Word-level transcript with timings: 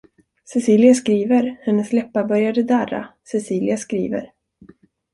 Cecilia 0.45 0.93
skriver, 0.93 1.57
hennes 1.65 1.93
läppar 1.93 2.23
började 2.23 2.63
darra, 2.63 3.07
Cecilia 3.23 3.77
skriver. 3.77 4.31